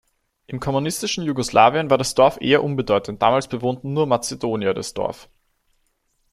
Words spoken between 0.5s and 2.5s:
kommunistischen Jugoslawien war das Dorf